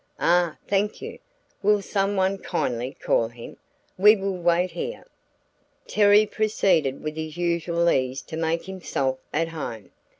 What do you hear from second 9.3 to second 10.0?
at home.